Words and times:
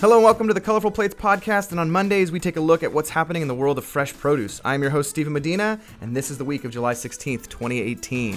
Hello 0.00 0.16
and 0.16 0.24
welcome 0.24 0.48
to 0.48 0.54
the 0.54 0.62
Colorful 0.62 0.90
Plates 0.90 1.14
podcast. 1.14 1.72
And 1.72 1.78
on 1.78 1.90
Mondays, 1.90 2.32
we 2.32 2.40
take 2.40 2.56
a 2.56 2.60
look 2.62 2.82
at 2.82 2.90
what's 2.90 3.10
happening 3.10 3.42
in 3.42 3.48
the 3.48 3.54
world 3.54 3.76
of 3.76 3.84
fresh 3.84 4.16
produce. 4.16 4.58
I'm 4.64 4.80
your 4.80 4.90
host, 4.90 5.10
Stephen 5.10 5.34
Medina, 5.34 5.78
and 6.00 6.16
this 6.16 6.30
is 6.30 6.38
the 6.38 6.44
week 6.46 6.64
of 6.64 6.70
July 6.70 6.94
16th, 6.94 7.48
2018. 7.48 8.34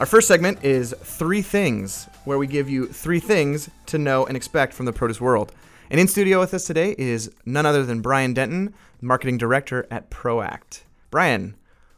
Our 0.00 0.06
first 0.06 0.28
segment 0.28 0.64
is 0.64 0.94
Three 1.02 1.42
Things, 1.42 2.08
where 2.24 2.38
we 2.38 2.46
give 2.46 2.70
you 2.70 2.86
three 2.86 3.20
things 3.20 3.68
to 3.84 3.98
know 3.98 4.24
and 4.24 4.38
expect 4.38 4.72
from 4.72 4.86
the 4.86 4.94
produce 4.94 5.20
world. 5.20 5.52
And 5.90 6.00
in 6.00 6.08
studio 6.08 6.40
with 6.40 6.54
us 6.54 6.64
today 6.64 6.94
is 6.96 7.30
none 7.44 7.66
other 7.66 7.84
than 7.84 8.00
Brian 8.00 8.32
Denton, 8.32 8.72
Marketing 9.02 9.36
Director 9.36 9.86
at 9.90 10.08
ProAct. 10.08 10.84
Brian, 11.10 11.54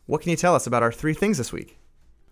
what 0.07 0.21
can 0.21 0.31
you 0.31 0.37
tell 0.37 0.57
us 0.57 0.67
about 0.67 0.83
our 0.83 0.91
three 0.91 1.15
things 1.15 1.39
this 1.39 1.53
week? 1.53 1.79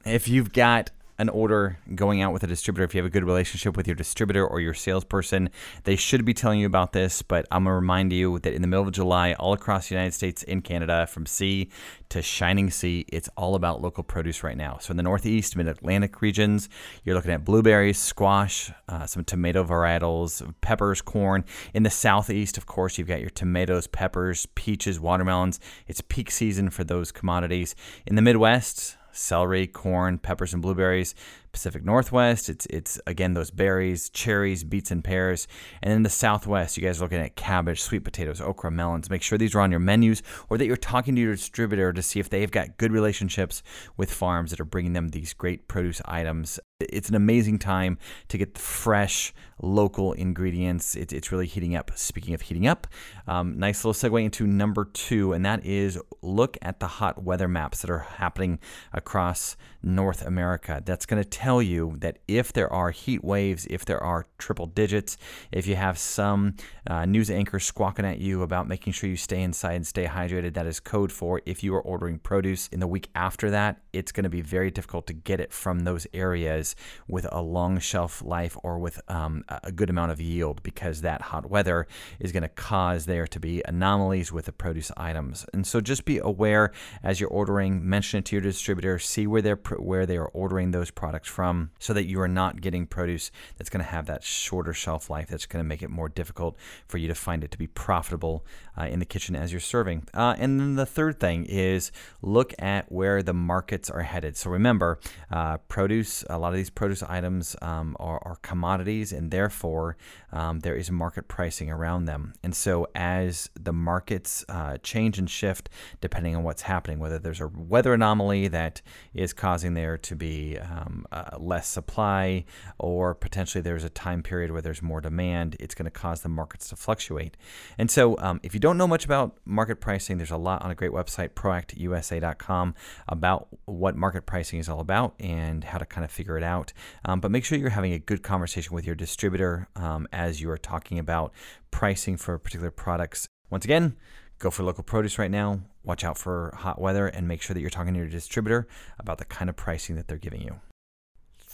If 0.04 0.26
you've 0.26 0.52
got 0.52 0.90
an 1.18 1.28
order 1.28 1.78
going 1.94 2.22
out 2.22 2.32
with 2.32 2.42
a 2.42 2.46
distributor, 2.46 2.84
if 2.84 2.94
you 2.94 2.98
have 2.98 3.06
a 3.06 3.10
good 3.10 3.24
relationship 3.24 3.76
with 3.76 3.86
your 3.86 3.94
distributor 3.94 4.46
or 4.46 4.60
your 4.60 4.74
salesperson, 4.74 5.48
they 5.84 5.96
should 5.96 6.24
be 6.24 6.34
telling 6.34 6.60
you 6.60 6.66
about 6.66 6.92
this. 6.92 7.22
But 7.22 7.46
I'm 7.50 7.64
going 7.64 7.72
to 7.72 7.76
remind 7.76 8.12
you 8.12 8.38
that 8.40 8.52
in 8.52 8.62
the 8.62 8.68
middle 8.68 8.86
of 8.86 8.92
July, 8.92 9.34
all 9.34 9.52
across 9.52 9.88
the 9.88 9.94
United 9.94 10.12
States 10.12 10.42
and 10.44 10.64
Canada, 10.64 11.06
from 11.06 11.26
sea 11.26 11.70
to 12.08 12.22
shining 12.22 12.70
sea, 12.70 13.04
it's 13.08 13.28
all 13.36 13.54
about 13.54 13.80
local 13.80 14.02
produce 14.02 14.42
right 14.42 14.56
now. 14.56 14.78
So 14.80 14.90
in 14.90 14.96
the 14.96 15.02
Northeast, 15.02 15.56
Mid 15.56 15.68
Atlantic 15.68 16.20
regions, 16.20 16.68
you're 17.04 17.14
looking 17.14 17.32
at 17.32 17.44
blueberries, 17.44 17.98
squash, 17.98 18.72
uh, 18.88 19.06
some 19.06 19.24
tomato 19.24 19.64
varietals, 19.64 20.52
peppers, 20.60 21.00
corn. 21.00 21.44
In 21.72 21.82
the 21.82 21.90
Southeast, 21.90 22.58
of 22.58 22.66
course, 22.66 22.98
you've 22.98 23.08
got 23.08 23.20
your 23.20 23.30
tomatoes, 23.30 23.86
peppers, 23.86 24.46
peaches, 24.54 25.00
watermelons. 25.00 25.60
It's 25.86 26.00
peak 26.00 26.30
season 26.30 26.70
for 26.70 26.84
those 26.84 27.12
commodities. 27.12 27.74
In 28.06 28.16
the 28.16 28.22
Midwest, 28.22 28.96
celery, 29.14 29.66
corn, 29.66 30.18
peppers, 30.18 30.52
and 30.52 30.62
blueberries. 30.62 31.14
Pacific 31.54 31.84
Northwest, 31.84 32.48
it's 32.48 32.66
it's 32.66 33.00
again 33.06 33.32
those 33.32 33.50
berries, 33.50 34.10
cherries, 34.10 34.64
beets, 34.64 34.90
and 34.90 35.02
pears. 35.02 35.48
And 35.82 35.92
in 35.92 36.02
the 36.02 36.10
Southwest, 36.10 36.76
you 36.76 36.82
guys 36.82 37.00
are 37.00 37.04
looking 37.04 37.20
at 37.20 37.36
cabbage, 37.36 37.80
sweet 37.80 38.04
potatoes, 38.04 38.40
okra, 38.40 38.70
melons. 38.70 39.08
Make 39.08 39.22
sure 39.22 39.38
these 39.38 39.54
are 39.54 39.60
on 39.60 39.70
your 39.70 39.80
menus, 39.80 40.22
or 40.50 40.58
that 40.58 40.66
you're 40.66 40.76
talking 40.76 41.14
to 41.14 41.20
your 41.22 41.34
distributor 41.34 41.92
to 41.92 42.02
see 42.02 42.20
if 42.20 42.28
they've 42.28 42.50
got 42.50 42.76
good 42.76 42.92
relationships 42.92 43.62
with 43.96 44.12
farms 44.12 44.50
that 44.50 44.60
are 44.60 44.64
bringing 44.64 44.92
them 44.92 45.08
these 45.08 45.32
great 45.32 45.68
produce 45.68 46.02
items. 46.04 46.60
It's 46.80 47.08
an 47.08 47.14
amazing 47.14 47.60
time 47.60 47.98
to 48.28 48.36
get 48.36 48.58
fresh, 48.58 49.32
local 49.62 50.12
ingredients. 50.12 50.96
It, 50.96 51.12
it's 51.12 51.30
really 51.30 51.46
heating 51.46 51.76
up. 51.76 51.92
Speaking 51.94 52.34
of 52.34 52.42
heating 52.42 52.66
up, 52.66 52.88
um, 53.28 53.58
nice 53.58 53.84
little 53.84 53.94
segue 53.94 54.22
into 54.22 54.46
number 54.46 54.84
two, 54.86 55.32
and 55.32 55.46
that 55.46 55.64
is 55.64 55.98
look 56.20 56.58
at 56.60 56.80
the 56.80 56.88
hot 56.88 57.22
weather 57.22 57.46
maps 57.46 57.80
that 57.82 57.90
are 57.90 58.00
happening 58.00 58.58
across 58.92 59.56
North 59.82 60.22
America. 60.26 60.82
That's 60.84 61.06
going 61.06 61.22
to 61.22 61.28
tell 61.44 61.60
you 61.60 61.94
that 61.98 62.18
if 62.26 62.54
there 62.54 62.72
are 62.72 62.90
heat 62.90 63.22
waves, 63.22 63.66
if 63.68 63.84
there 63.84 64.02
are 64.02 64.26
triple 64.38 64.64
digits, 64.64 65.18
if 65.52 65.66
you 65.66 65.76
have 65.76 65.98
some 65.98 66.54
uh, 66.86 67.04
news 67.04 67.30
anchor 67.30 67.60
squawking 67.60 68.06
at 68.06 68.18
you 68.18 68.40
about 68.40 68.66
making 68.66 68.94
sure 68.94 69.10
you 69.10 69.16
stay 69.16 69.42
inside 69.42 69.74
and 69.74 69.86
stay 69.86 70.06
hydrated, 70.06 70.54
that 70.54 70.66
is 70.66 70.80
code 70.80 71.12
for 71.12 71.42
if 71.44 71.62
you 71.62 71.74
are 71.74 71.82
ordering 71.82 72.18
produce 72.18 72.68
in 72.68 72.80
the 72.80 72.86
week 72.86 73.10
after 73.14 73.50
that, 73.50 73.82
it's 73.92 74.10
going 74.10 74.24
to 74.24 74.30
be 74.30 74.40
very 74.40 74.70
difficult 74.70 75.06
to 75.06 75.12
get 75.12 75.38
it 75.38 75.52
from 75.52 75.80
those 75.80 76.06
areas 76.14 76.74
with 77.08 77.26
a 77.30 77.42
long 77.42 77.78
shelf 77.78 78.22
life 78.22 78.56
or 78.62 78.78
with 78.78 78.98
um, 79.08 79.44
a 79.62 79.70
good 79.70 79.90
amount 79.90 80.12
of 80.12 80.22
yield 80.22 80.62
because 80.62 81.02
that 81.02 81.20
hot 81.20 81.50
weather 81.50 81.86
is 82.20 82.32
going 82.32 82.42
to 82.42 82.48
cause 82.48 83.04
there 83.04 83.26
to 83.26 83.38
be 83.38 83.62
anomalies 83.66 84.32
with 84.32 84.46
the 84.46 84.52
produce 84.52 84.90
items. 84.96 85.44
And 85.52 85.66
so 85.66 85.82
just 85.82 86.06
be 86.06 86.16
aware 86.16 86.72
as 87.02 87.20
you're 87.20 87.28
ordering, 87.28 87.86
mention 87.86 88.20
it 88.20 88.24
to 88.26 88.36
your 88.36 88.42
distributor, 88.42 88.98
see 88.98 89.26
where 89.26 89.42
they're 89.42 89.60
where 89.76 90.06
they 90.06 90.16
are 90.16 90.28
ordering 90.28 90.70
those 90.70 90.90
products 90.90 91.33
from 91.34 91.70
so 91.80 91.92
that 91.92 92.04
you 92.04 92.20
are 92.20 92.28
not 92.28 92.60
getting 92.60 92.86
produce 92.86 93.32
that's 93.58 93.68
going 93.68 93.84
to 93.84 93.90
have 93.90 94.06
that 94.06 94.22
shorter 94.22 94.72
shelf 94.72 95.10
life 95.10 95.26
that's 95.28 95.46
going 95.46 95.62
to 95.62 95.68
make 95.68 95.82
it 95.82 95.90
more 95.90 96.08
difficult 96.08 96.56
for 96.86 96.98
you 96.98 97.08
to 97.08 97.14
find 97.14 97.42
it 97.42 97.50
to 97.50 97.58
be 97.58 97.66
profitable 97.66 98.46
uh, 98.78 98.84
in 98.84 99.00
the 99.00 99.04
kitchen 99.04 99.34
as 99.34 99.52
you're 99.52 99.60
serving. 99.60 100.06
Uh, 100.14 100.36
and 100.38 100.60
then 100.60 100.76
the 100.76 100.86
third 100.86 101.18
thing 101.18 101.44
is 101.46 101.90
look 102.22 102.54
at 102.60 102.90
where 102.90 103.20
the 103.20 103.34
markets 103.34 103.90
are 103.90 104.02
headed. 104.02 104.36
So 104.36 104.48
remember, 104.48 105.00
uh, 105.30 105.58
produce, 105.68 106.24
a 106.30 106.38
lot 106.38 106.48
of 106.48 106.54
these 106.54 106.70
produce 106.70 107.02
items 107.02 107.56
um, 107.60 107.96
are, 107.98 108.22
are, 108.24 108.36
commodities 108.42 109.12
and 109.12 109.30
therefore 109.30 109.96
um, 110.32 110.60
there 110.60 110.76
is 110.76 110.90
market 110.90 111.26
pricing 111.26 111.70
around 111.70 112.04
them. 112.04 112.34
And 112.44 112.54
so 112.54 112.86
as 112.94 113.50
the 113.58 113.72
markets 113.72 114.44
uh, 114.48 114.78
change 114.82 115.18
and 115.18 115.28
shift 115.28 115.68
depending 116.00 116.36
on 116.36 116.44
what's 116.44 116.62
happening, 116.62 117.00
whether 117.00 117.18
there's 117.18 117.40
a 117.40 117.48
weather 117.48 117.94
anomaly 117.94 118.48
that 118.48 118.82
is 119.14 119.32
causing 119.32 119.74
there 119.74 119.98
to 119.98 120.14
be 120.14 120.58
um, 120.58 121.06
uh, 121.24 121.38
less 121.38 121.68
supply 121.68 122.44
or 122.78 123.14
potentially 123.14 123.62
there's 123.62 123.84
a 123.84 123.90
time 123.90 124.22
period 124.22 124.50
where 124.50 124.62
there's 124.62 124.82
more 124.82 125.00
demand, 125.00 125.56
it's 125.60 125.74
going 125.74 125.84
to 125.84 125.90
cause 125.90 126.22
the 126.22 126.28
markets 126.28 126.68
to 126.68 126.76
fluctuate. 126.76 127.36
And 127.78 127.90
so 127.90 128.16
um, 128.18 128.40
if 128.42 128.54
you 128.54 128.60
don't 128.60 128.76
know 128.76 128.86
much 128.86 129.04
about 129.04 129.36
market 129.44 129.80
pricing, 129.80 130.18
there's 130.18 130.30
a 130.30 130.36
lot 130.36 130.62
on 130.62 130.70
a 130.70 130.74
great 130.74 130.92
website, 130.92 131.30
proactusa.com, 131.30 132.74
about 133.08 133.48
what 133.64 133.96
market 133.96 134.26
pricing 134.26 134.58
is 134.58 134.68
all 134.68 134.80
about 134.80 135.14
and 135.18 135.64
how 135.64 135.78
to 135.78 135.86
kind 135.86 136.04
of 136.04 136.10
figure 136.10 136.36
it 136.36 136.44
out. 136.44 136.72
Um, 137.04 137.20
but 137.20 137.30
make 137.30 137.44
sure 137.44 137.58
you're 137.58 137.70
having 137.70 137.92
a 137.92 137.98
good 137.98 138.22
conversation 138.22 138.74
with 138.74 138.86
your 138.86 138.94
distributor 138.94 139.68
um, 139.76 140.06
as 140.12 140.40
you 140.40 140.50
are 140.50 140.58
talking 140.58 140.98
about 140.98 141.32
pricing 141.70 142.16
for 142.16 142.38
particular 142.38 142.70
products. 142.70 143.26
Once 143.50 143.64
again, 143.64 143.96
go 144.38 144.50
for 144.50 144.62
local 144.62 144.84
produce 144.84 145.18
right 145.18 145.30
now. 145.30 145.60
Watch 145.84 146.04
out 146.04 146.18
for 146.18 146.54
hot 146.56 146.80
weather 146.80 147.06
and 147.06 147.28
make 147.28 147.42
sure 147.42 147.54
that 147.54 147.60
you're 147.60 147.70
talking 147.70 147.94
to 147.94 148.00
your 148.00 148.08
distributor 148.08 148.66
about 148.98 149.18
the 149.18 149.24
kind 149.24 149.50
of 149.50 149.56
pricing 149.56 149.96
that 149.96 150.08
they're 150.08 150.18
giving 150.18 150.42
you. 150.42 150.60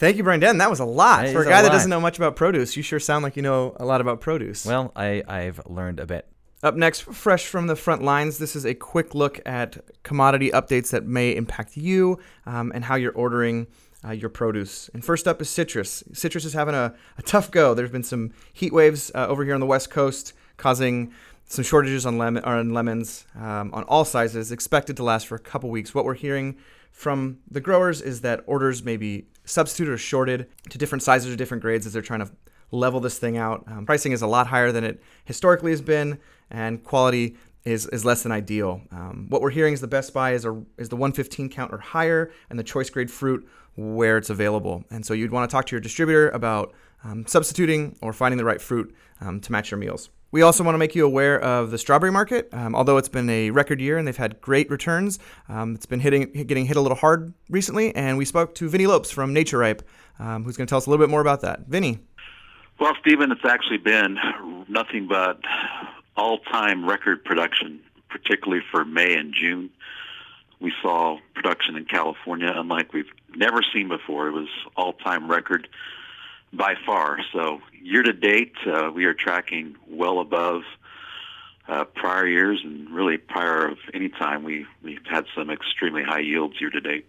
Thank 0.01 0.17
you, 0.17 0.23
Brian 0.23 0.39
That 0.39 0.67
was 0.67 0.79
a 0.79 0.85
lot. 0.85 1.25
That 1.25 1.31
for 1.31 1.43
a 1.43 1.45
guy 1.45 1.59
a 1.59 1.63
that 1.63 1.71
doesn't 1.71 1.91
know 1.91 1.99
much 1.99 2.17
about 2.17 2.35
produce, 2.35 2.75
you 2.75 2.81
sure 2.81 2.99
sound 2.99 3.21
like 3.21 3.35
you 3.35 3.43
know 3.43 3.77
a 3.79 3.85
lot 3.85 4.01
about 4.01 4.19
produce. 4.19 4.65
Well, 4.65 4.91
I, 4.95 5.21
I've 5.27 5.61
learned 5.67 5.99
a 5.99 6.07
bit. 6.07 6.27
Up 6.63 6.73
next, 6.73 7.01
fresh 7.01 7.45
from 7.45 7.67
the 7.67 7.75
front 7.75 8.01
lines, 8.01 8.39
this 8.39 8.55
is 8.55 8.65
a 8.65 8.73
quick 8.73 9.13
look 9.13 9.39
at 9.45 9.77
commodity 10.01 10.49
updates 10.49 10.89
that 10.89 11.05
may 11.05 11.35
impact 11.35 11.77
you 11.77 12.17
um, 12.47 12.71
and 12.73 12.85
how 12.85 12.95
you're 12.95 13.11
ordering 13.11 13.67
uh, 14.03 14.09
your 14.09 14.29
produce. 14.29 14.89
And 14.95 15.05
first 15.05 15.27
up 15.27 15.39
is 15.39 15.51
citrus. 15.51 16.03
Citrus 16.13 16.45
is 16.45 16.53
having 16.53 16.73
a, 16.73 16.95
a 17.19 17.21
tough 17.21 17.51
go. 17.51 17.75
There's 17.75 17.91
been 17.91 18.01
some 18.01 18.31
heat 18.53 18.73
waves 18.73 19.11
uh, 19.13 19.27
over 19.27 19.45
here 19.45 19.53
on 19.53 19.59
the 19.59 19.67
West 19.67 19.91
Coast 19.91 20.33
causing 20.57 21.11
some 21.51 21.65
shortages 21.65 22.05
on, 22.05 22.17
lemon, 22.17 22.41
on 22.45 22.73
lemons 22.73 23.25
um, 23.35 23.73
on 23.73 23.83
all 23.83 24.05
sizes, 24.05 24.53
expected 24.53 24.95
to 24.95 25.03
last 25.03 25.27
for 25.27 25.35
a 25.35 25.39
couple 25.39 25.69
weeks. 25.69 25.93
What 25.93 26.05
we're 26.05 26.13
hearing 26.13 26.55
from 26.91 27.39
the 27.49 27.59
growers 27.59 28.01
is 28.01 28.21
that 28.21 28.41
orders 28.47 28.83
may 28.83 28.95
be 28.95 29.25
substituted 29.43 29.91
or 29.91 29.97
shorted 29.97 30.47
to 30.69 30.77
different 30.77 31.03
sizes 31.03 31.33
or 31.33 31.35
different 31.35 31.61
grades 31.61 31.85
as 31.85 31.91
they're 31.91 32.01
trying 32.01 32.21
to 32.21 32.31
level 32.71 33.01
this 33.01 33.19
thing 33.19 33.35
out. 33.35 33.65
Um, 33.67 33.85
pricing 33.85 34.13
is 34.13 34.21
a 34.21 34.27
lot 34.27 34.47
higher 34.47 34.71
than 34.71 34.85
it 34.85 35.03
historically 35.25 35.71
has 35.71 35.81
been, 35.81 36.19
and 36.49 36.81
quality 36.85 37.35
is, 37.65 37.85
is 37.87 38.05
less 38.05 38.23
than 38.23 38.31
ideal. 38.31 38.81
Um, 38.93 39.25
what 39.27 39.41
we're 39.41 39.49
hearing 39.49 39.73
is 39.73 39.81
the 39.81 39.87
best 39.87 40.13
buy 40.13 40.31
is, 40.31 40.45
a, 40.45 40.63
is 40.77 40.87
the 40.87 40.95
115 40.95 41.49
count 41.49 41.73
or 41.73 41.79
higher, 41.79 42.31
and 42.49 42.57
the 42.57 42.63
choice 42.63 42.89
grade 42.89 43.11
fruit 43.11 43.45
where 43.75 44.17
it's 44.17 44.29
available. 44.29 44.85
And 44.89 45.05
so 45.05 45.13
you'd 45.13 45.31
want 45.31 45.49
to 45.49 45.53
talk 45.53 45.65
to 45.65 45.75
your 45.75 45.81
distributor 45.81 46.29
about 46.29 46.73
um, 47.03 47.25
substituting 47.27 47.97
or 48.01 48.13
finding 48.13 48.37
the 48.37 48.45
right 48.45 48.61
fruit 48.61 48.95
um, 49.19 49.41
to 49.41 49.51
match 49.51 49.69
your 49.69 49.77
meals. 49.77 50.09
We 50.31 50.43
also 50.43 50.63
want 50.63 50.75
to 50.75 50.79
make 50.79 50.95
you 50.95 51.05
aware 51.05 51.37
of 51.39 51.71
the 51.71 51.77
strawberry 51.77 52.11
market. 52.11 52.47
Um, 52.53 52.73
although 52.73 52.95
it's 52.95 53.09
been 53.09 53.29
a 53.29 53.51
record 53.51 53.81
year 53.81 53.97
and 53.97 54.07
they've 54.07 54.15
had 54.15 54.39
great 54.39 54.69
returns, 54.69 55.19
um, 55.49 55.75
it's 55.75 55.85
been 55.85 55.99
hitting, 55.99 56.31
getting 56.31 56.65
hit 56.65 56.77
a 56.77 56.81
little 56.81 56.97
hard 56.97 57.33
recently. 57.49 57.93
And 57.95 58.17
we 58.17 58.23
spoke 58.23 58.55
to 58.55 58.69
Vinny 58.69 58.87
Lopes 58.87 59.11
from 59.11 59.33
Nature 59.33 59.57
Ripe, 59.57 59.87
um, 60.19 60.45
who's 60.45 60.55
going 60.55 60.67
to 60.67 60.71
tell 60.71 60.77
us 60.77 60.85
a 60.85 60.89
little 60.89 61.05
bit 61.05 61.11
more 61.11 61.19
about 61.19 61.41
that. 61.41 61.67
Vinny. 61.67 61.99
Well, 62.79 62.93
Stephen, 63.01 63.31
it's 63.31 63.45
actually 63.45 63.77
been 63.77 64.17
nothing 64.69 65.07
but 65.07 65.41
all-time 66.15 66.87
record 66.87 67.25
production, 67.25 67.81
particularly 68.09 68.63
for 68.71 68.85
May 68.85 69.15
and 69.15 69.33
June. 69.33 69.69
We 70.61 70.71
saw 70.81 71.17
production 71.33 71.75
in 71.75 71.85
California 71.85 72.51
unlike 72.55 72.93
we've 72.93 73.11
never 73.35 73.59
seen 73.73 73.89
before. 73.89 74.29
It 74.29 74.31
was 74.31 74.47
all-time 74.77 75.29
record 75.29 75.67
by 76.53 76.75
far. 76.85 77.19
So 77.33 77.59
year 77.81 78.03
to 78.03 78.13
date, 78.13 78.53
uh, 78.67 78.91
we 78.93 79.05
are 79.05 79.13
tracking 79.13 79.75
well 79.87 80.19
above 80.19 80.61
uh, 81.67 81.85
prior 81.85 82.27
years, 82.27 82.61
and 82.63 82.89
really 82.89 83.17
prior 83.17 83.67
of 83.67 83.77
any 83.93 84.09
time 84.09 84.43
we 84.43 84.65
we've 84.83 85.05
had 85.09 85.25
some 85.35 85.49
extremely 85.49 86.03
high 86.03 86.19
yields 86.19 86.59
year 86.59 86.69
to 86.69 86.81
date. 86.81 87.07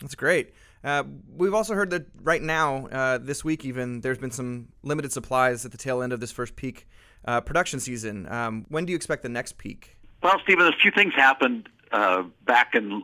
That's 0.00 0.14
great. 0.14 0.54
Uh, 0.82 1.02
we've 1.34 1.54
also 1.54 1.74
heard 1.74 1.90
that 1.90 2.06
right 2.22 2.42
now, 2.42 2.86
uh, 2.88 3.18
this 3.18 3.42
week 3.42 3.64
even, 3.64 4.02
there's 4.02 4.18
been 4.18 4.30
some 4.30 4.68
limited 4.82 5.12
supplies 5.12 5.64
at 5.64 5.72
the 5.72 5.78
tail 5.78 6.02
end 6.02 6.12
of 6.12 6.20
this 6.20 6.30
first 6.30 6.56
peak 6.56 6.86
uh, 7.24 7.40
production 7.40 7.80
season. 7.80 8.30
Um, 8.30 8.66
when 8.68 8.84
do 8.84 8.92
you 8.92 8.96
expect 8.96 9.22
the 9.22 9.30
next 9.30 9.56
peak? 9.56 9.96
Well, 10.22 10.38
Stephen, 10.44 10.66
a 10.66 10.72
few 10.82 10.90
things 10.90 11.14
happened 11.16 11.70
uh, 11.90 12.24
back 12.46 12.74
in 12.74 13.02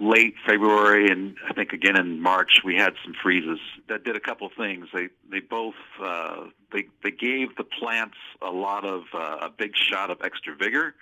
late 0.00 0.34
February 0.46 1.08
and 1.08 1.36
I 1.48 1.52
think 1.52 1.72
again 1.72 1.96
in 1.96 2.20
March 2.20 2.62
we 2.64 2.74
had 2.74 2.94
some 3.04 3.14
freezes 3.22 3.60
that 3.88 4.04
did 4.04 4.16
a 4.16 4.20
couple 4.20 4.50
things. 4.56 4.86
They 4.92 5.08
they 5.30 5.40
both 5.40 5.74
uh, 6.02 6.46
they 6.72 6.84
they 7.02 7.10
gave 7.10 7.56
the 7.56 7.64
plants 7.64 8.16
a 8.42 8.50
lot 8.50 8.84
of 8.84 9.02
uh, 9.14 9.38
a 9.42 9.50
big 9.50 9.72
shot 9.76 10.10
of 10.10 10.18
extra 10.22 10.54
vigor, 10.56 10.94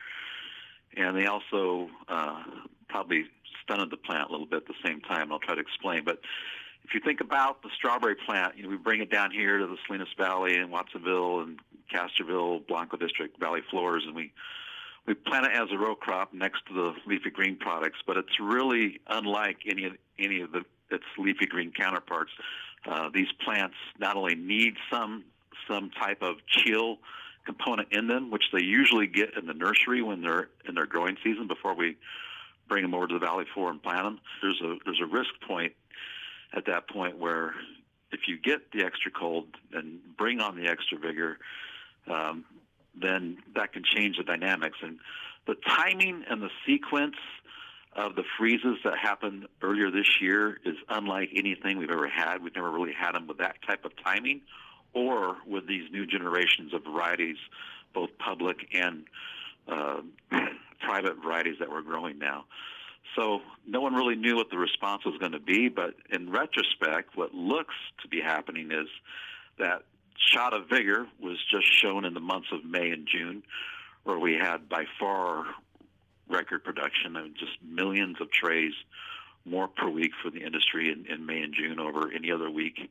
and 0.97 1.17
they 1.17 1.27
also 1.27 1.89
uh, 2.09 2.43
probably 2.89 3.25
stunted 3.63 3.91
the 3.91 3.97
plant 3.97 4.29
a 4.29 4.33
little 4.33 4.47
bit 4.47 4.57
at 4.57 4.67
the 4.67 4.75
same 4.85 5.01
time. 5.01 5.33
I'll 5.33 5.39
try 5.39 5.55
to 5.55 5.61
explain, 5.61 6.05
but 6.05 6.21
if 6.85 6.95
you 6.95 7.01
think 7.01 7.21
about 7.21 7.63
the 7.63 7.71
strawberry 7.77 8.17
plant, 8.27 8.57
you 8.57 8.65
know, 8.65 8.69
we 8.69 8.77
bring 8.77 9.01
it 9.01 9.11
down 9.11 9.31
here 9.31 9.59
to 9.59 9.67
the 9.67 9.77
Salinas 9.87 10.09
Valley 10.19 10.57
and 10.57 10.71
Watsonville 10.71 11.41
and 11.41 11.61
Castroville, 11.93 12.67
Blanco 12.67 12.97
District, 12.97 13.39
Valley 13.39 13.61
Floors, 13.71 14.03
and 14.07 14.15
we 14.15 14.33
we 15.07 15.15
plant 15.15 15.47
it 15.47 15.53
as 15.53 15.69
a 15.73 15.79
row 15.79 15.95
crop 15.95 16.33
next 16.33 16.67
to 16.69 16.75
the 16.75 16.95
leafy 17.07 17.31
green 17.31 17.57
products, 17.57 17.99
but 18.07 18.17
it's 18.17 18.39
really 18.41 19.01
unlike 19.09 19.59
any 19.69 19.85
of 19.85 19.93
any 20.19 20.41
of 20.41 20.53
the 20.53 20.65
its 20.91 21.05
leafy 21.19 21.47
green 21.47 21.73
counterparts. 21.73 22.31
Uh, 22.87 23.09
these 23.13 23.29
plants 23.45 23.77
not 23.99 24.17
only 24.17 24.35
need 24.35 24.75
some 24.91 25.25
some 25.69 25.91
type 25.91 26.23
of 26.23 26.37
chill 26.49 26.99
component 27.45 27.89
in 27.93 28.07
them, 28.07 28.31
which 28.31 28.45
they 28.53 28.63
usually 28.63 29.07
get 29.07 29.37
in 29.37 29.47
the 29.47 29.55
nursery 29.55 30.03
when 30.03 30.23
they're 30.23 30.49
in 30.69 30.75
their 30.75 30.87
growing 30.87 31.17
season 31.25 31.49
before 31.49 31.75
we 31.75 31.97
bring 32.69 32.83
them 32.83 32.95
over 32.95 33.07
to 33.07 33.15
the 33.15 33.21
valley 33.21 33.45
floor 33.53 33.71
and 33.71 33.83
plant 33.83 34.05
them. 34.05 34.21
There's 34.41 34.61
a 34.61 34.77
there's 34.85 35.01
a 35.03 35.07
risk 35.07 35.31
point 35.47 35.73
at 36.55 36.67
that 36.67 36.89
point 36.89 37.19
where 37.19 37.55
if 38.13 38.29
you 38.29 38.39
get 38.39 38.71
the 38.73 38.85
extra 38.85 39.11
cold 39.11 39.47
and 39.73 39.99
bring 40.17 40.41
on 40.41 40.55
the 40.55 40.69
extra 40.69 40.99
vigor, 40.99 41.39
um, 42.07 42.45
then 42.99 43.39
that 43.55 43.73
can 43.73 43.83
change 43.85 44.17
the 44.17 44.25
dynamics. 44.25 44.79
And 44.83 44.99
the 45.47 45.55
timing 45.67 46.25
and 46.29 46.43
the 46.43 46.51
sequence 46.67 47.17
of 47.95 48.15
the 48.15 48.25
freezes 48.39 48.79
that 48.85 48.95
happened 48.99 49.47
earlier 49.61 49.91
this 49.91 50.21
year 50.21 50.59
is 50.65 50.77
unlike 50.89 51.31
anything 51.35 51.79
we've 51.79 51.91
ever 51.91 52.09
had. 52.09 52.43
We've 52.43 52.55
never 52.55 52.71
really 52.71 52.95
had 52.95 53.13
them 53.13 53.27
with 53.27 53.39
that 53.39 53.57
type 53.67 53.85
of 53.85 53.93
timing 54.03 54.41
or 54.95 55.37
with 55.47 55.67
these 55.67 55.91
new 55.91 56.07
generations 56.07 56.73
of 56.75 56.85
varieties, 56.85 57.37
both 57.95 58.11
public 58.19 58.57
and 58.73 59.05
uh, 59.69 60.01
private 60.81 61.17
varieties 61.23 61.57
that 61.61 61.71
we're 61.71 61.83
growing 61.83 62.19
now. 62.19 62.45
So 63.17 63.41
no 63.67 63.81
one 63.81 63.95
really 63.95 64.17
knew 64.17 64.37
what 64.37 64.51
the 64.51 64.59
response 64.59 65.05
was 65.05 65.17
going 65.19 65.33
to 65.33 65.41
be, 65.41 65.69
but 65.69 65.95
in 66.11 66.31
retrospect, 66.31 67.17
what 67.17 67.35
looks 67.35 67.75
to 68.03 68.09
be 68.09 68.21
happening 68.21 68.71
is 68.73 68.89
that 69.59 69.83
shot 70.31 70.55
of 70.55 70.69
vigor 70.69 71.07
was 71.21 71.39
just 71.51 71.67
shown 71.73 72.05
in 72.05 72.15
the 72.15 72.21
months 72.21 72.49
of 72.53 72.65
May 72.65 72.91
and 72.91 73.07
June, 73.07 73.43
where 74.05 74.19
we 74.19 74.35
had 74.35 74.69
by 74.69 74.85
far 74.99 75.45
record 76.29 76.65
production 76.65 77.17
of 77.17 77.35
just 77.35 77.53
millions 77.63 78.17
of 78.21 78.31
trays 78.31 78.73
more 79.45 79.69
per 79.69 79.89
week 79.89 80.13
for 80.23 80.31
the 80.31 80.43
industry 80.43 80.91
in, 80.93 81.07
in 81.13 81.27
May 81.27 81.43
and 81.43 81.55
June 81.55 81.81
over 81.81 82.11
any 82.13 82.31
other 82.31 82.51
week 82.51 82.91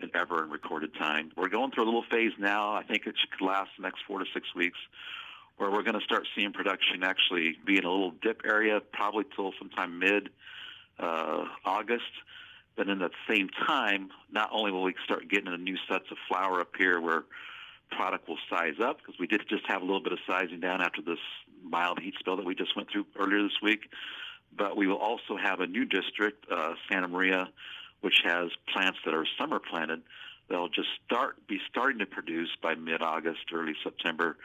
and 0.00 0.10
ever 0.14 0.44
in 0.44 0.50
recorded 0.50 0.94
time. 0.94 1.30
We're 1.36 1.48
going 1.48 1.70
through 1.70 1.84
a 1.84 1.86
little 1.86 2.04
phase 2.10 2.32
now. 2.38 2.74
I 2.74 2.82
think 2.82 3.06
it 3.06 3.14
should 3.18 3.44
last 3.44 3.70
the 3.76 3.82
next 3.82 4.00
four 4.06 4.18
to 4.18 4.24
six 4.34 4.54
weeks 4.54 4.78
where 5.56 5.70
we're 5.70 5.82
going 5.82 5.98
to 5.98 6.04
start 6.04 6.26
seeing 6.34 6.52
production 6.52 7.04
actually 7.04 7.56
be 7.64 7.78
in 7.78 7.84
a 7.84 7.90
little 7.90 8.12
dip 8.22 8.42
area 8.44 8.80
probably 8.92 9.24
till 9.36 9.52
sometime 9.58 9.98
mid 9.98 10.30
uh, 10.98 11.44
August. 11.64 12.10
But 12.76 12.88
in 12.88 12.98
the 12.98 13.10
same 13.28 13.48
time, 13.66 14.10
not 14.30 14.50
only 14.52 14.72
will 14.72 14.82
we 14.82 14.94
start 15.04 15.28
getting 15.28 15.50
the 15.50 15.58
new 15.58 15.76
sets 15.88 16.10
of 16.10 16.16
flower 16.28 16.60
up 16.60 16.74
here 16.76 17.00
where 17.00 17.24
product 17.90 18.28
will 18.28 18.38
size 18.48 18.74
up 18.82 18.98
because 18.98 19.14
we 19.20 19.26
did 19.26 19.42
just 19.48 19.64
have 19.66 19.82
a 19.82 19.84
little 19.84 20.02
bit 20.02 20.12
of 20.12 20.18
sizing 20.26 20.60
down 20.60 20.80
after 20.80 21.02
this 21.02 21.18
mild 21.62 22.00
heat 22.00 22.14
spell 22.18 22.36
that 22.36 22.46
we 22.46 22.54
just 22.54 22.74
went 22.74 22.90
through 22.90 23.06
earlier 23.18 23.42
this 23.42 23.60
week. 23.62 23.80
But 24.56 24.76
we 24.76 24.86
will 24.86 24.96
also 24.96 25.36
have 25.42 25.60
a 25.60 25.66
new 25.66 25.84
district, 25.84 26.46
uh, 26.50 26.74
Santa 26.90 27.08
Maria, 27.08 27.48
which 28.00 28.20
has 28.24 28.50
plants 28.72 28.98
that 29.04 29.14
are 29.14 29.26
summer 29.38 29.58
planted. 29.58 30.02
They'll 30.48 30.68
just 30.68 30.88
start 31.06 31.46
be 31.46 31.58
starting 31.70 31.98
to 32.00 32.06
produce 32.06 32.50
by 32.62 32.74
mid-August, 32.74 33.52
early 33.52 33.74
September, 33.82 34.36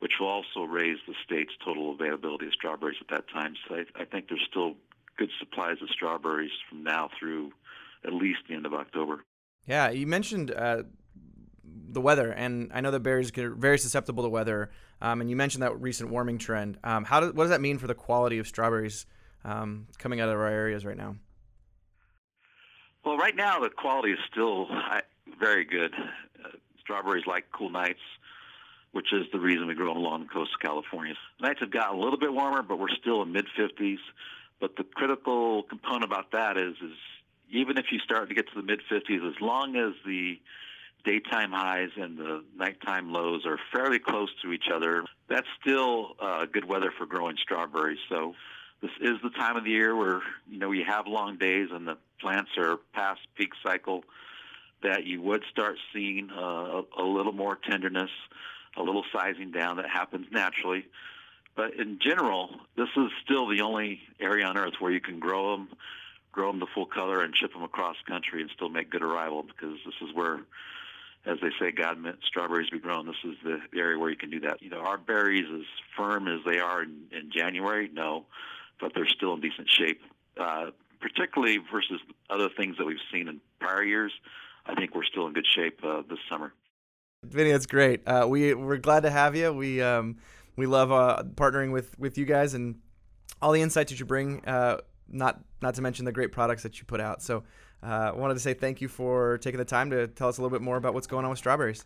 which 0.00 0.12
will 0.18 0.28
also 0.28 0.64
raise 0.64 0.98
the 1.06 1.14
state's 1.24 1.52
total 1.64 1.92
availability 1.92 2.46
of 2.46 2.52
strawberries 2.52 2.96
at 3.00 3.08
that 3.08 3.28
time. 3.28 3.54
So 3.68 3.76
I, 3.76 4.02
I 4.02 4.04
think 4.04 4.28
there's 4.28 4.46
still 4.50 4.74
good 5.16 5.30
supplies 5.38 5.76
of 5.82 5.88
strawberries 5.90 6.50
from 6.68 6.82
now 6.82 7.10
through 7.18 7.52
at 8.06 8.12
least 8.12 8.40
the 8.48 8.54
end 8.54 8.66
of 8.66 8.74
October. 8.74 9.24
Yeah, 9.66 9.90
you 9.90 10.06
mentioned 10.06 10.50
uh, 10.50 10.82
the 11.64 12.00
weather, 12.00 12.30
and 12.30 12.70
I 12.74 12.80
know 12.80 12.90
that 12.90 13.00
berries 13.00 13.36
are 13.36 13.54
very 13.54 13.78
susceptible 13.78 14.22
to 14.24 14.28
weather. 14.28 14.70
Um, 15.00 15.20
and 15.20 15.28
you 15.28 15.36
mentioned 15.36 15.62
that 15.62 15.80
recent 15.80 16.10
warming 16.10 16.38
trend. 16.38 16.78
Um, 16.84 17.04
how 17.04 17.20
do, 17.20 17.26
what 17.32 17.44
does 17.44 17.50
that 17.50 17.60
mean 17.60 17.78
for 17.78 17.86
the 17.86 17.94
quality 17.94 18.38
of 18.38 18.46
strawberries 18.46 19.06
um, 19.44 19.88
coming 19.98 20.20
out 20.20 20.28
of 20.28 20.36
our 20.36 20.46
areas 20.46 20.84
right 20.84 20.96
now? 20.96 21.16
Well, 23.04 23.16
right 23.16 23.34
now 23.34 23.58
the 23.58 23.68
quality 23.68 24.12
is 24.12 24.18
still 24.30 24.68
very 25.40 25.64
good. 25.64 25.92
Uh, 25.94 26.48
strawberries 26.80 27.24
like 27.26 27.46
cool 27.52 27.70
nights, 27.70 28.00
which 28.92 29.12
is 29.12 29.26
the 29.32 29.40
reason 29.40 29.66
we 29.66 29.74
grow 29.74 29.88
them 29.88 29.96
along 29.96 30.22
the 30.22 30.28
coast 30.28 30.52
of 30.54 30.60
California. 30.60 31.14
Nights 31.40 31.60
have 31.60 31.72
gotten 31.72 31.98
a 31.98 32.00
little 32.00 32.18
bit 32.18 32.32
warmer, 32.32 32.62
but 32.62 32.78
we're 32.78 32.94
still 33.00 33.22
in 33.22 33.32
mid 33.32 33.46
50s. 33.58 33.98
But 34.60 34.76
the 34.76 34.84
critical 34.84 35.64
component 35.64 36.04
about 36.04 36.30
that 36.30 36.56
is, 36.56 36.74
is 36.74 36.92
even 37.52 37.78
if 37.78 37.86
you 37.92 37.98
start 38.00 38.28
to 38.28 38.34
get 38.34 38.48
to 38.48 38.54
the 38.56 38.62
mid 38.62 38.80
50s, 38.90 39.28
as 39.28 39.40
long 39.40 39.76
as 39.76 39.92
the 40.04 40.40
daytime 41.04 41.52
highs 41.52 41.90
and 41.96 42.16
the 42.18 42.44
nighttime 42.56 43.12
lows 43.12 43.44
are 43.44 43.58
fairly 43.72 43.98
close 43.98 44.30
to 44.42 44.52
each 44.52 44.66
other, 44.72 45.04
that's 45.28 45.46
still 45.60 46.16
uh, 46.20 46.46
good 46.46 46.64
weather 46.64 46.92
for 46.96 47.06
growing 47.06 47.36
strawberries. 47.42 47.98
So 48.08 48.34
this 48.80 48.90
is 49.00 49.16
the 49.22 49.30
time 49.30 49.56
of 49.56 49.64
the 49.64 49.70
year 49.70 49.94
where 49.94 50.22
you 50.48 50.58
know 50.58 50.72
you 50.72 50.84
have 50.86 51.06
long 51.06 51.36
days 51.36 51.68
and 51.72 51.86
the 51.86 51.98
plants 52.20 52.50
are 52.56 52.78
past 52.94 53.20
peak 53.36 53.50
cycle 53.64 54.04
that 54.82 55.04
you 55.04 55.22
would 55.22 55.44
start 55.50 55.76
seeing 55.92 56.30
uh, 56.30 56.40
a, 56.40 56.84
a 56.98 57.04
little 57.04 57.32
more 57.32 57.56
tenderness, 57.68 58.10
a 58.76 58.82
little 58.82 59.04
sizing 59.12 59.52
down 59.52 59.76
that 59.76 59.88
happens 59.88 60.26
naturally. 60.32 60.84
But 61.54 61.74
in 61.74 61.98
general, 62.00 62.50
this 62.76 62.88
is 62.96 63.10
still 63.24 63.48
the 63.48 63.60
only 63.60 64.00
area 64.18 64.46
on 64.46 64.56
earth 64.56 64.74
where 64.80 64.90
you 64.90 65.00
can 65.00 65.18
grow 65.20 65.56
them, 65.56 65.68
grow 66.32 66.50
them 66.50 66.60
to 66.60 66.66
full 66.74 66.86
color, 66.86 67.22
and 67.22 67.36
ship 67.36 67.52
them 67.52 67.62
across 67.62 67.96
country 68.08 68.42
and 68.42 68.50
still 68.54 68.68
make 68.68 68.90
good 68.90 69.02
arrival 69.02 69.42
because 69.42 69.76
this 69.84 69.94
is 70.00 70.14
where, 70.14 70.40
as 71.26 71.38
they 71.40 71.50
say, 71.60 71.70
God 71.70 71.98
meant 71.98 72.18
strawberries 72.26 72.70
be 72.70 72.78
grown. 72.78 73.06
This 73.06 73.16
is 73.24 73.36
the 73.44 73.78
area 73.78 73.98
where 73.98 74.10
you 74.10 74.16
can 74.16 74.30
do 74.30 74.40
that. 74.40 74.62
You 74.62 74.70
know, 74.70 74.80
our 74.80 74.98
berries 74.98 75.46
as 75.54 75.66
firm 75.96 76.26
as 76.28 76.40
they 76.44 76.58
are 76.58 76.82
in, 76.82 77.04
in 77.12 77.30
January, 77.30 77.90
no 77.92 78.26
but 78.82 78.92
they're 78.94 79.06
still 79.06 79.32
in 79.32 79.40
decent 79.40 79.70
shape, 79.70 80.02
uh, 80.38 80.66
particularly 81.00 81.58
versus 81.72 82.00
other 82.28 82.50
things 82.54 82.76
that 82.76 82.84
we've 82.84 82.96
seen 83.10 83.28
in 83.28 83.40
prior 83.60 83.82
years. 83.82 84.12
I 84.66 84.74
think 84.74 84.94
we're 84.94 85.04
still 85.04 85.26
in 85.26 85.32
good 85.32 85.46
shape 85.46 85.80
uh, 85.82 86.02
this 86.08 86.18
summer. 86.28 86.52
Vinny, 87.24 87.52
that's 87.52 87.66
great. 87.66 88.06
Uh, 88.06 88.26
we 88.28 88.52
we're 88.52 88.76
glad 88.76 89.04
to 89.04 89.10
have 89.10 89.36
you. 89.36 89.52
We 89.52 89.80
um, 89.80 90.18
we 90.56 90.66
love 90.66 90.90
uh, 90.90 91.22
partnering 91.36 91.72
with 91.72 91.96
with 91.98 92.18
you 92.18 92.24
guys 92.24 92.54
and 92.54 92.80
all 93.40 93.52
the 93.52 93.62
insights 93.62 93.92
that 93.92 94.00
you 94.00 94.06
bring. 94.06 94.42
Not 95.08 95.40
not 95.60 95.74
to 95.74 95.82
mention 95.82 96.04
the 96.04 96.12
great 96.12 96.32
products 96.32 96.62
that 96.62 96.78
you 96.78 96.84
put 96.84 97.00
out. 97.00 97.22
So, 97.22 97.44
I 97.82 98.08
uh, 98.08 98.14
wanted 98.14 98.34
to 98.34 98.40
say 98.40 98.54
thank 98.54 98.80
you 98.80 98.88
for 98.88 99.38
taking 99.38 99.58
the 99.58 99.64
time 99.64 99.90
to 99.90 100.06
tell 100.06 100.28
us 100.28 100.38
a 100.38 100.42
little 100.42 100.56
bit 100.56 100.62
more 100.62 100.76
about 100.76 100.94
what's 100.94 101.06
going 101.06 101.24
on 101.24 101.30
with 101.30 101.38
strawberries. 101.38 101.84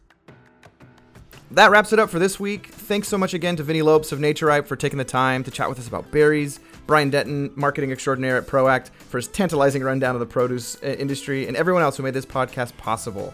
That 1.52 1.70
wraps 1.70 1.92
it 1.92 2.00
up 2.00 2.10
for 2.10 2.18
this 2.18 2.40
week. 2.40 2.66
Thanks 2.66 3.06
so 3.06 3.16
much 3.16 3.32
again 3.32 3.54
to 3.56 3.62
Vinny 3.62 3.80
Lopes 3.80 4.10
of 4.10 4.18
NatureRipe 4.18 4.66
for 4.66 4.74
taking 4.74 4.98
the 4.98 5.04
time 5.04 5.44
to 5.44 5.50
chat 5.50 5.68
with 5.68 5.78
us 5.78 5.86
about 5.86 6.10
berries, 6.10 6.58
Brian 6.86 7.08
Denton, 7.08 7.52
marketing 7.54 7.92
extraordinaire 7.92 8.36
at 8.36 8.46
ProAct, 8.46 8.90
for 8.90 9.18
his 9.18 9.28
tantalizing 9.28 9.82
rundown 9.82 10.16
of 10.16 10.20
the 10.20 10.26
produce 10.26 10.76
uh, 10.82 10.88
industry, 10.88 11.46
and 11.46 11.56
everyone 11.56 11.82
else 11.82 11.96
who 11.96 12.02
made 12.02 12.14
this 12.14 12.26
podcast 12.26 12.76
possible. 12.76 13.32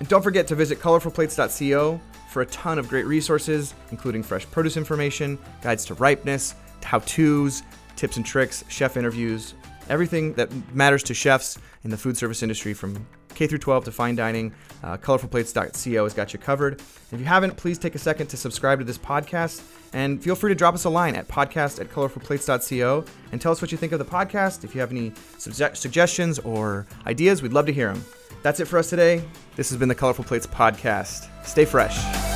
And 0.00 0.08
don't 0.08 0.22
forget 0.22 0.48
to 0.48 0.56
visit 0.56 0.80
colorfulplates.co 0.80 2.00
for 2.30 2.42
a 2.42 2.46
ton 2.46 2.80
of 2.80 2.88
great 2.88 3.06
resources, 3.06 3.74
including 3.92 4.24
fresh 4.24 4.44
produce 4.50 4.76
information, 4.76 5.38
guides 5.62 5.84
to 5.84 5.94
ripeness, 5.94 6.56
how 6.82 6.98
to's, 7.00 7.62
tips 8.02 8.16
and 8.16 8.26
tricks, 8.26 8.64
chef 8.66 8.96
interviews, 8.96 9.54
everything 9.88 10.32
that 10.32 10.50
matters 10.74 11.04
to 11.04 11.14
chefs 11.14 11.56
in 11.84 11.90
the 11.90 11.96
food 11.96 12.16
service 12.16 12.42
industry 12.42 12.74
from 12.74 13.06
K 13.32 13.46
through 13.46 13.60
12 13.60 13.84
to 13.84 13.92
fine 13.92 14.16
dining. 14.16 14.52
Uh, 14.82 14.96
colorfulplates.co 14.96 16.02
has 16.02 16.12
got 16.12 16.32
you 16.32 16.40
covered. 16.40 16.80
If 17.12 17.20
you 17.20 17.24
haven't, 17.24 17.56
please 17.56 17.78
take 17.78 17.94
a 17.94 18.00
second 18.00 18.26
to 18.26 18.36
subscribe 18.36 18.80
to 18.80 18.84
this 18.84 18.98
podcast 18.98 19.62
and 19.92 20.20
feel 20.20 20.34
free 20.34 20.50
to 20.50 20.54
drop 20.56 20.74
us 20.74 20.82
a 20.82 20.90
line 20.90 21.14
at 21.14 21.28
podcast 21.28 21.80
at 21.80 21.90
colorfulplates.co 21.90 23.04
and 23.30 23.40
tell 23.40 23.52
us 23.52 23.62
what 23.62 23.70
you 23.70 23.78
think 23.78 23.92
of 23.92 24.00
the 24.00 24.04
podcast. 24.04 24.64
If 24.64 24.74
you 24.74 24.80
have 24.80 24.90
any 24.90 25.12
suge- 25.38 25.76
suggestions 25.76 26.40
or 26.40 26.88
ideas, 27.06 27.40
we'd 27.40 27.52
love 27.52 27.66
to 27.66 27.72
hear 27.72 27.94
them. 27.94 28.04
That's 28.42 28.58
it 28.58 28.64
for 28.66 28.78
us 28.80 28.90
today. 28.90 29.22
This 29.54 29.70
has 29.70 29.78
been 29.78 29.88
the 29.88 29.94
Colorful 29.94 30.24
Plates 30.24 30.48
Podcast. 30.48 31.28
Stay 31.46 31.64
fresh. 31.64 32.31